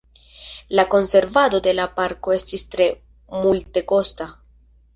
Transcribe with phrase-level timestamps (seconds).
[0.79, 2.89] La konservado de la parko estis tre
[3.45, 4.33] multekosta.